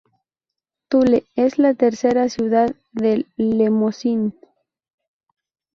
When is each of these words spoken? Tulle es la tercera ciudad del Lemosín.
Tulle 0.89 1.25
es 1.35 1.59
la 1.59 1.75
tercera 1.75 2.27
ciudad 2.27 2.73
del 2.91 3.27
Lemosín. 3.37 4.33